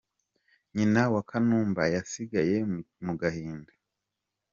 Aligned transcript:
Nyina 0.75 1.01
wa 1.13 1.21
Kanumba 1.29 1.83
yasigaye 1.95 2.57
mu 3.05 3.13
gahinda. 3.21 3.73